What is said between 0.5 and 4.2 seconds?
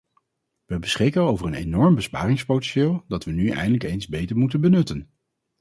We beschikken over een enorm besparingspotentieel dat we nu eindelijk eens